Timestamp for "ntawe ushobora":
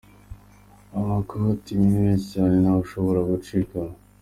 2.59-3.19